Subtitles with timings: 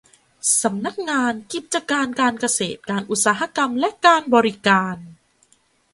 [0.61, 4.97] สำนักงานกิจการการเกษตรการอุตสาหกรรมและการบริการ